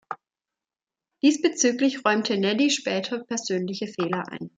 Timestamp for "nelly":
2.39-2.71